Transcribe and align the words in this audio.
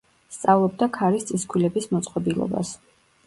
სწავლობდა 0.35 0.87
ქარის 0.95 1.27
წისქვილების 1.31 1.87
მოწყობილობას. 1.93 2.73